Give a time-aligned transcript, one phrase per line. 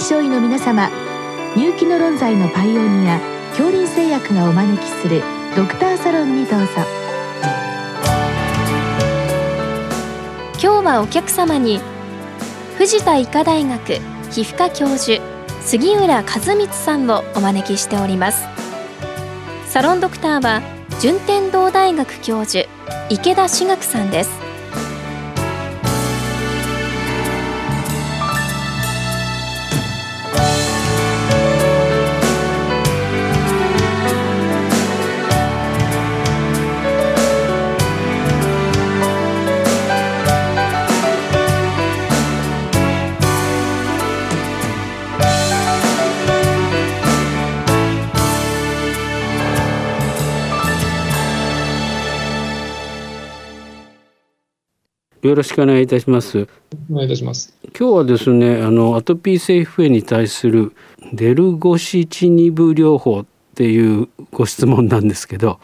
[0.00, 0.88] 臨床医の皆様
[1.54, 3.20] 入気の論剤のパイオニア
[3.50, 5.22] 恐林製薬がお招きする
[5.54, 6.66] ドクターサロンにどうぞ。
[10.54, 11.80] 今日はお客様に
[12.78, 13.86] 藤田医科大学
[14.30, 15.22] 皮膚科教授
[15.60, 18.46] 杉浦和光さんをお招きしております。
[19.66, 20.62] サロンドクターは
[21.00, 22.66] 順天堂大学教授
[23.10, 24.49] 池田志学さんです。
[55.22, 56.48] よろしくお願いいたします。
[56.90, 57.54] お願いいたします。
[57.78, 60.72] 今日はですね、あのアトピー性皮膚炎に対する
[61.12, 65.60] デルゴシチニブ療法っていうご質問なんですけど、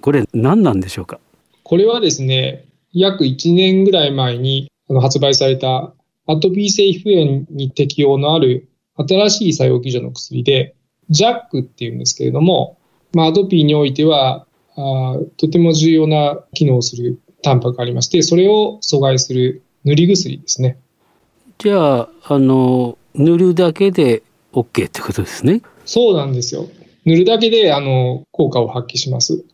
[0.00, 1.18] これ何なんでしょうか？
[1.64, 5.92] これはですね、約1年ぐらい前に発売された
[6.28, 10.76] アトピー性皮膚炎に適用のある新しい作用基準の薬で、
[11.08, 12.78] ジャックっていうんですけれども、
[13.12, 14.46] まあ、アトピーにおいては
[14.76, 20.78] あとても重要な機能をするタンパクがありまして、それを阻害する塗り薬ですね。
[21.58, 25.62] じゃあ、あの、塗るだけで OK ってことですね？
[25.84, 26.68] そうなんですよ。
[27.04, 29.44] 塗るだけで、あの、効果を発揮します。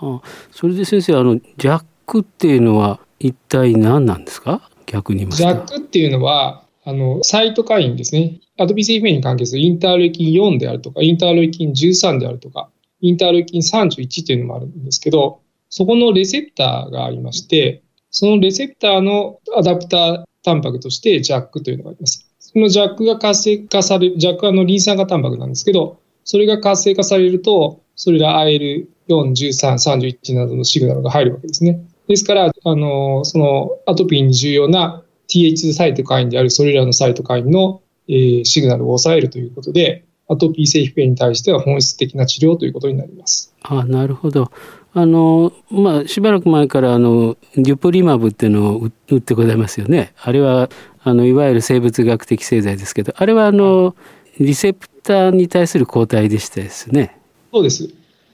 [0.00, 0.20] あ
[0.52, 4.70] それで先生、あの、ジャックっていうのは一体何なんですか？
[4.86, 8.40] 逆に言いますジャックっていうのは、あの、サイトカインですね。
[8.58, 22.28] アトピー性皮膚炎に関係するインターロイキン4であるとか、インターロイキン13であるとか、インターロイキン31っていうのもあるんですけど、そこのレセプターがありまして、そのレセプターのアダプタータンパクとして JAK というのがあります。
[22.38, 31.80] その JAK が活性化される、JAK はのリン酸化タンパクなんですけど、それが活性化されると、それら IL4、13、31などのシグナルが入るわけですね。
[32.06, 43.54] ですから、あの、そのアトピーに重要な TH2 サイトカインであるそれらのサイトカインの、えー、シグナルを抑えるということで、アトピー性皮膚炎に対しては本質的な治療ということになります。
[43.62, 44.50] あなるほど。
[44.94, 50.12] あのまあ、しばらく前からあのデュプリマブっていうのを打ってございますよね。
[50.20, 50.70] あれは
[51.02, 53.94] あのいわゆる生物学的製剤ですけど、あれはあの
[54.40, 57.18] リセプターに対する抗体でしたですね。
[57.52, 57.88] そうです。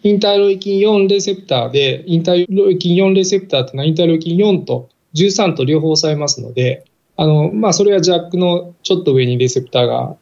[0.04, 6.84] インターロイキン4レセプターで、インターロイキン4レセプターというのはインターロイキン4と13と両方抑えますので、
[7.16, 10.16] あの、まあ、それはジャックのちょっと上にレセプターが、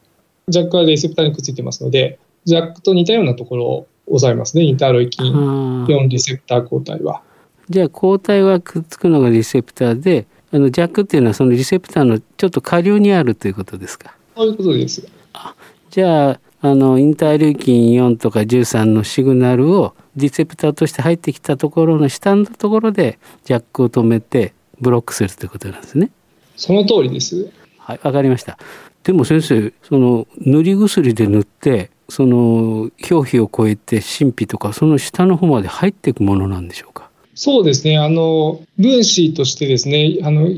[0.48, 7.22] ジャックはレセプターにくっついてますので、ジャックと似たようなところを抑えますね、インターロイキン4リセプター抗体は。
[7.68, 14.14] じゃあ抗体はくっつくのがリセプターで、あのジャックっていうのはそのリセプターのちょっと下流にあるということですか？
[14.36, 15.06] そういうことです。
[15.32, 15.54] あ
[15.91, 26.10] じゃああのインタールーキン4とか13のシグナルをリセプターとして入ってきたところの下のところでジャックを止めてブロックするということなんですね。
[26.56, 27.50] その通りです。
[27.78, 28.58] はい、わかりました。
[29.02, 37.10] でも先生、その塗り薬で塗ってその表皮を超えて神秘とかその下の方まで入っていくものなんでしょうか？
[37.34, 37.96] そうですね。
[37.96, 40.48] あの、分子としてですね、あの、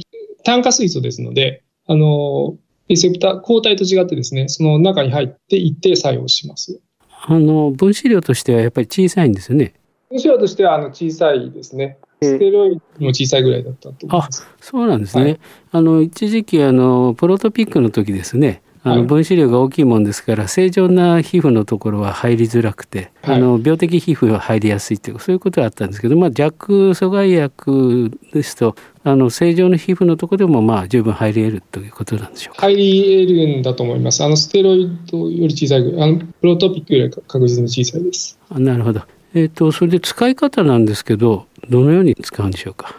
[0.45, 2.57] 炭化水素ですので、あの、
[2.89, 6.81] レセプター、抗体と違ってですね、その中に入っていって作用します。
[7.27, 9.75] あの、分子量としてはやっぱり小さいんですよね。
[10.11, 11.99] 分子量としてはあの小さいですね。
[12.21, 14.43] ステロイドも小さいぐらいだったと思います。
[14.43, 15.23] あ、そうなんですね。
[15.23, 15.41] はい、
[15.71, 34.23] あの、一時期あの、プロトピックの時ですね、あの分子量が大きいもんですから、正常な皮膚のところは入りづらくて、はい、あの病的皮膚は入りやすいというそういうことはあったんですけど、まあ、弱阻害薬ですとあの正常の皮膚のところでもまあ十分入り得るということなんでしょうか入り得るんだと思います。
[34.23, 38.39] あのステロイドより小さいあのプロトピックより確実に小さいです。
[38.51, 39.01] あなるほど。
[39.35, 42.95] えっ、ー、とそれで使い方なんですけど、どのように使うんでしょうか？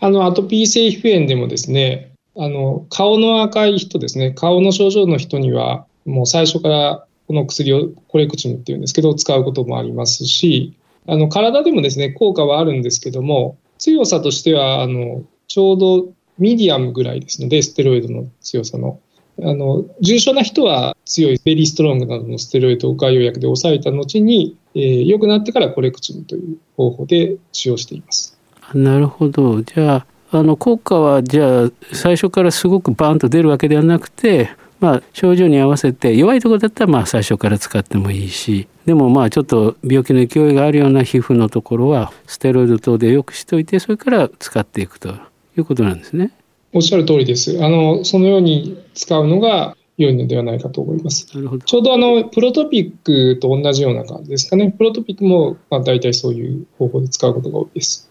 [0.00, 10.74] あのアトピー性皮膚炎でもですね、あの、顔の赤い人ですね、顔の症状の人には、もう最初からこの薬をコレクチムっていうんですけど、使うこともありますし、
[11.06, 19.00] あの、体でもですね、効果はあるんですけども、強さとしては、あの、ちょうどミディアムぐらいですので、ステロイドの強さの。
[19.42, 28.38] あの、重症な人は強いベリーストロングなどのステロイドを外用薬で抑えた後に、えー、良くなってからコレクチムという方法で使用しています。
[28.74, 29.62] なるほど。
[29.62, 34.50] じゃあ、あの効果はじゃあ最初からすごくバーンと出るわけではなくて、
[34.80, 45.12] まあ、症状に合わせて弱いところだったらまあ最初から使ってもいいしでもまあちょっと病気の勢いがあるような皮膚のところはステロイド等でよくしといてそれから使っていくとい
[45.58, 46.32] うことなんですね。
[46.72, 47.62] おっしゃる通りです。
[47.62, 51.26] あのそのように使うのが良いのではないかと思います。
[51.26, 54.74] ちょうどあの、プロトピックと同じような感じですかね。
[54.76, 58.10] プロトピックも、まあ、大体そういう方法で使うことが多いです。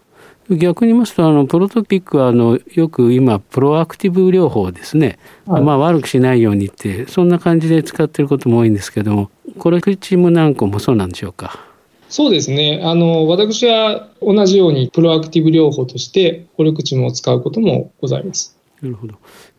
[0.56, 11.58] 逆に言いますとあのプロトピックはあのよく今プロアクティブ療法ですね、はい、まあ、悪くしないようにってそんな感じで使ってることも多いんですけどもこれチーム何個もそうなんでしょうか？
[12.08, 12.82] そうですね。
[12.84, 18.56] あの私は同じようにプロアクティブ療法としてコレクチムを使うこともございます。
[18.82, 19.14] なるほど。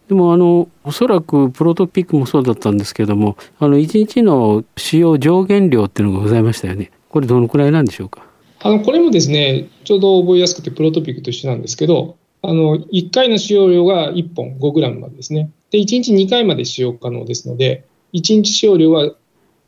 [0.08, 6.92] でもあのおそらくプロトピックもそうだったんですけどもあの1日の使用上限量っていうのがございましたよね。
[7.10, 8.24] これどのくらいなんでしょうか？
[8.64, 15.52] あの、これもですね、ちょうど覚えやすくてプロトピックと一緒なんですけど、あの、1回の使用量が1本 5g までですね。
[15.70, 19.14] で、1日2回まで使用可能ですので、1日使用量は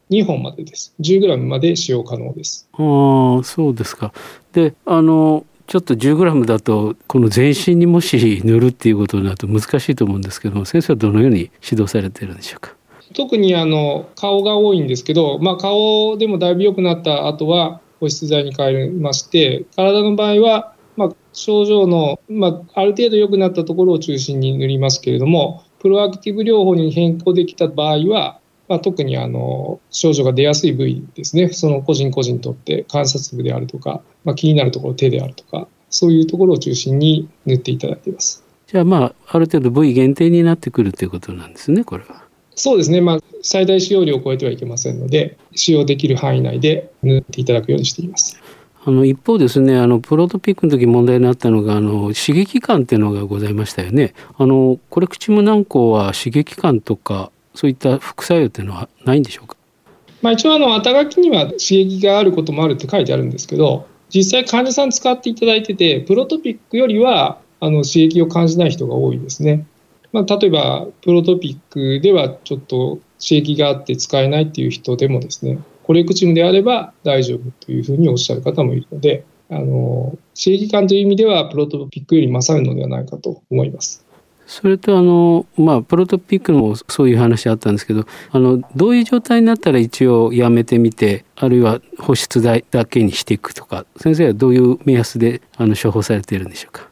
[0.10, 0.94] 2本までです。
[1.02, 2.70] 10g まで使用可能です。
[2.74, 4.14] ああ、そうですか。
[4.54, 12.76] で、あの、ちょっと 10g だとこの全身にもし塗るっていうことになると難しいと思うんですけども先生はどのように指導されてるんでしょうか？
[13.16, 38.44] 特にあの顔が多いんですけど、まあ、顔でもだいぶ良くなった後は保湿剤に変えまして、体の場合は、まあ、症状の、まあ、ある程度良くなったところを中心に塗りますけれども、プロアクティブ療法に変更できた場合は、まあ、特にあの症状が出やすい部位ですね、その個人個人にとって観察部であるとか、まあ、気になるところ、手であるとか、そういうところを中心に塗っていただいています。
[38.68, 42.25] じゃあ、まあ、ある程度部位限定になってくるということなんですね、これは。
[42.56, 48.42] そうですね、まあ、最大使用量を超えてはいけませんので、使用できる範囲内で塗っていただくようにしています。
[48.88, 59.58] あの一方ですねあのプロトピックの時問題になったのがあの刺激感っていうのがございましたよねあのコレクチム軟膏は刺激感とかそういった副作用っていうのはないんでしょうか、
[60.22, 69.66] まあ、一応あの肩書きには刺激があることもあるって書いてあるんですけど実際患者さん使っていただいててプロトピックよりはあの刺激を感じない人が多いですね。
[70.12, 84.04] まあ、例えばプロトピックではちょっと刺激があって使えないっていう人でもですねコレクチムであれば大丈夫というふうにおっしゃる方もいるので、あの刺激感という意味ではプロトピックより勝るのではないかと思います。
[84.48, 96.90] それとあの、まあ、プロトピックもそういう話あったんですけどあのどういう状態になったら一応やめてみてあるいは保湿剤だけにしていくとか先生はどういう目安であの処方されているんでしょうか？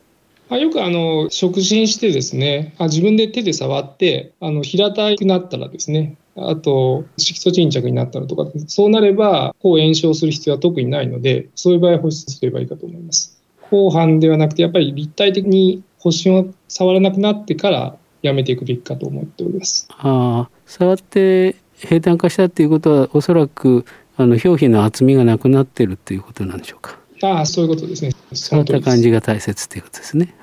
[0.49, 13.39] あよくあの触診してですねあ自分で手で触ってあの平たくなったらですねあと、色素沈着になったらとか、そうなれば、抗炎症する必要は特にないので、そういう場合保湿すればいいかと思います。
[13.69, 19.87] 後半ではなくて、やっぱり立体的に保湿を触らなくなってからやめていくべきかと思っております。
[19.91, 23.85] ああ、触って平坦化したっていうことは、おそらく
[24.17, 27.02] あの表皮の厚みがなくなってるっていうことなんでしょうか。
[27.23, 28.11] ああ、そういうことですね。
[28.33, 30.35] そういった感じが大切っていうことですね。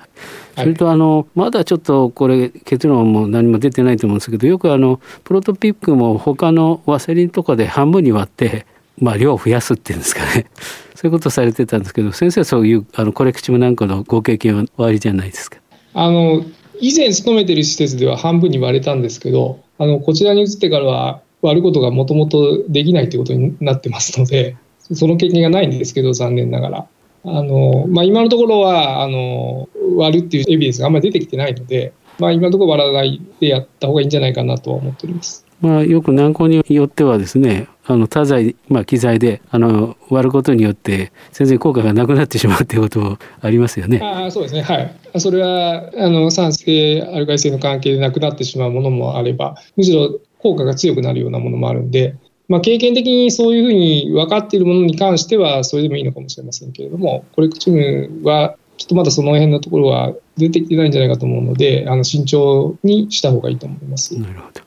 [0.56, 8.66] それとあのまだちょっとこれ結論も何も出てないと思うんですけどよくあのプロトピックも他のワセリンとかで半分に割って
[8.98, 10.46] まあ量を増やすっていうんですかね
[10.94, 15.58] そういうことされてたんですけど先生はそういうあのコレクチムなんかのご経験はおありじゃないですか？
[15.94, 16.44] あの
[16.80, 24.56] 以前勤めてる施設では半分に割れたんですけどあのこちらに移ってからは割ることがもともとできないということになってますので
[24.92, 26.86] その経験がないんですけど残念ながら。
[27.22, 35.44] あのまあ、今のところはあの割るっていうエビデンスがあんまり出てきてないので、まあ、今のところ割らないでやった方がいいんじゃないかなとは思っております。
[35.60, 44.00] まあ、よく軟膏によってはですねあの多剤、まあ、機材であの割ることによって全然効果がなくなってしまうということもありますよね。
[44.02, 52.14] あそうですねはいそれはあの酸性アルカリ性の関係でなくなってしまうものもあればむしろ効果が強くなるようなものもあるんで
[52.50, 64.18] まあ、経験的にそういうふうに分かっているものに関してはそれでもいいのかもしれませんけれどもコレクチムはちょっとまだその辺のところは出てきてないんじゃないかと思うのであの慎重にした方がいいと思います。
[64.18, 64.62] なるほど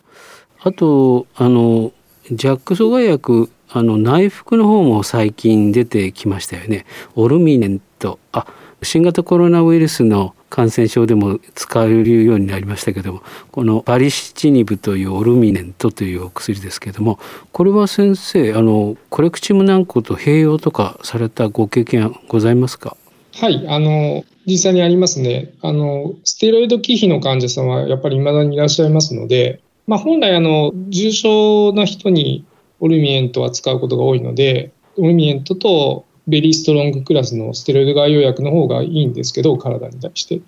[0.62, 1.92] あとあの
[2.32, 6.86] ジャック阻害薬あの内服の方も最近出てきましたよね。
[7.16, 8.48] オルミネントあ
[8.82, 17.18] 新型コロナウイルスの感染症でも使えるようになりましたけどもこのバリシチニブというオルミネントというお薬ですけども
[17.52, 22.96] これは先生あのコレクチム軟膏と併用とかされたご経験ございますか？
[23.34, 25.54] はいあの実際にありますね。
[25.64, 32.46] あのステロイド忌避の患者さんはやっぱり未だにいらっしゃいますので、まあ、本来あの重症な人に
[32.80, 40.42] オルミネントは使うことが多いのでオルミネントとベリーストロングクラスのステロイド外用薬の方がいいんですけど、体に対して。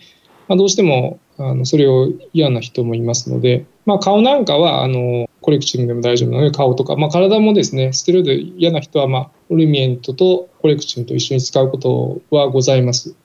[0.47, 13.15] まあ、どうしてもあのそれを嫌な人もいますので、まあ、顔なんかはあのコレクチングでも大丈夫なので、顔とか、まあ、体もですね、ステロイド嫌な人は、まあ、オルミエントとコレクチンと一緒に使うことはございます。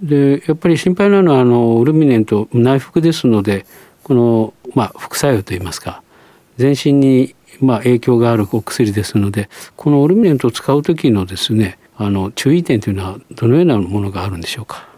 [0.00, 3.64] でやっぱり心配なのはあのオルミネント内服ですので
[4.02, 6.02] この、まあ、副作用といいますか
[6.58, 14.88] 全身にまあ影響があるお薬ですのでこのオルミネントを使う時のですねあの注意点というのはどのようなものがあるんでしょうか？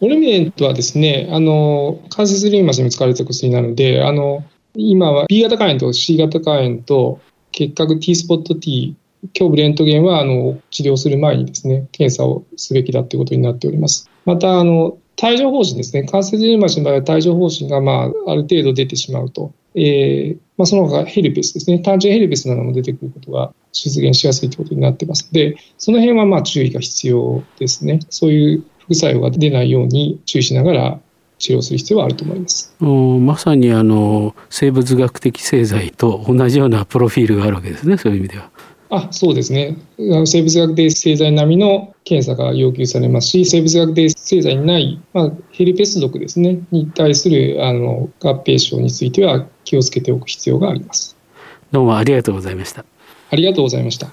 [0.00, 4.44] オルミネントはですね、あの、関節リウマチに使われた薬なので、あの、
[4.74, 7.20] 今は B 型肝炎と C 型肝炎と
[7.52, 8.96] 結核 T スポット T、
[9.38, 14.10] 胸部レントゲンはあの治療する前にですね、検査をすべきだということになっております。
[14.24, 28.00] また、あの、帯状疱疹ですね、関節リウマチの場合は帯状疱疹が、まあ、ある程度出てしまうと、えーまあ、その他ヘルペスですね、単純ヘルペスなども出てくることが出現しやすいということになってますので、その辺はまあ注意が必要ですね。
[28.10, 31.00] そういう副作用が出ないように注意しながら
[31.38, 32.74] 治療する必要はあると思います。
[32.80, 37.96] まさにあの生物学的製剤と同じようなプロフィールがあるわけですね。
[37.96, 38.50] そういう意味では。
[38.90, 39.76] あそうですね。
[40.26, 46.60] 生物学的製剤並みの検査が要求されますし生物学的製剤にない、まあ、ヘルペス属ですね。
[46.70, 51.16] に対するあの合併症については気をつけておく必要があります。
[51.72, 52.84] どうもありがとうございました。
[53.30, 54.08] ありがとうございました。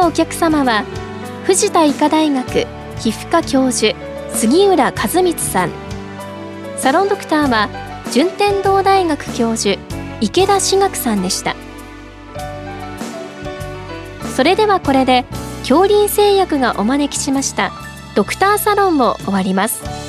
[0.00, 0.84] お客様は
[1.48, 2.66] 藤田医科大学
[3.00, 3.96] 皮膚科教授
[4.34, 5.70] 杉浦和光さん。
[6.76, 7.70] サロンドクターは
[8.12, 9.80] 順天堂大学教授
[10.20, 11.56] 池田志学さんでした。
[14.36, 15.24] それではこれで
[15.60, 17.72] 恐林製薬がお招きしました
[18.14, 20.07] ドクターサロンを終わります。